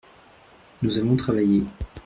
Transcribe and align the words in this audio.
Nous 0.81 0.97
avons 0.97 1.15
travaillé. 1.15 1.63